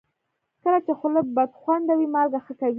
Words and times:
کله 0.63 0.79
چې 0.85 0.91
خوله 0.99 1.21
بدخوند 1.35 1.85
وي، 1.97 2.07
مالګه 2.13 2.39
ښه 2.45 2.53
کوي. 2.59 2.69